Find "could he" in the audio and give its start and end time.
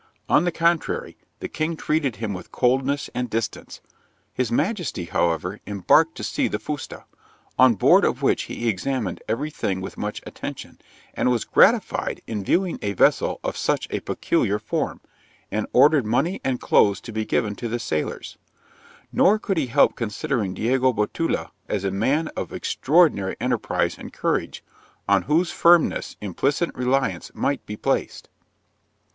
19.37-19.67